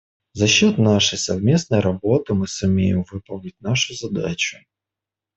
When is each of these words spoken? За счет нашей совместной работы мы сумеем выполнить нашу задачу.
За 0.33 0.47
счет 0.47 0.79
нашей 0.79 1.19
совместной 1.19 1.79
работы 1.79 2.33
мы 2.33 2.47
сумеем 2.47 3.03
выполнить 3.11 3.61
нашу 3.61 3.93
задачу. 3.93 4.57